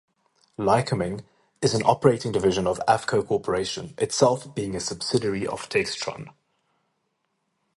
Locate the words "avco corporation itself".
2.87-4.47